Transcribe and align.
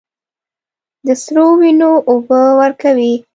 د 1.05 1.07
سرو، 1.23 1.45
وینو 1.59 1.91
اوبه 2.09 2.41
ورکوي 2.59 3.13